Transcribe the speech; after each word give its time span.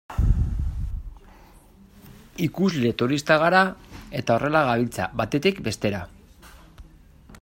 Ikusle 2.45 2.93
turistak 3.01 3.43
gara, 3.45 3.61
eta 4.21 4.39
horrela 4.39 4.65
gabiltza, 4.71 5.09
batetik 5.21 5.61
bestera. 5.69 6.05